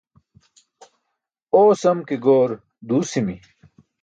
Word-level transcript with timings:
Oosam 1.59 1.99
ke 2.07 2.15
goor 2.23 2.51
duusi̇mi̇. 2.87 3.37